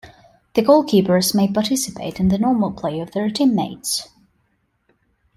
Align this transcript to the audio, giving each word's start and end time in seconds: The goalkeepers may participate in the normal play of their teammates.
The 0.55 0.63
goalkeepers 0.63 1.35
may 1.35 1.47
participate 1.53 2.19
in 2.19 2.29
the 2.29 2.39
normal 2.39 2.71
play 2.71 2.99
of 3.01 3.11
their 3.11 3.29
teammates. 3.29 4.07